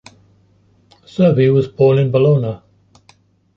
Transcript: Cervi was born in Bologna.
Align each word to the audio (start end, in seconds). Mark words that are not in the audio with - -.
Cervi 1.05 1.53
was 1.53 1.67
born 1.67 1.99
in 1.99 2.09
Bologna. 2.11 2.59